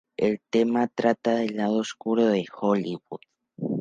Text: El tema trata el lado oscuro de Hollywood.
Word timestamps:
El 0.17 0.41
tema 0.49 0.87
trata 0.87 1.43
el 1.43 1.57
lado 1.57 1.77
oscuro 1.77 2.25
de 2.25 2.43
Hollywood. 2.59 3.21